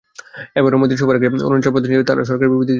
[0.55, 2.69] এবারও মোদির সফরের আগে অরুণাচল প্রদেশ নিয়ে তারা সরকারি বিবৃতি দিয়েছে।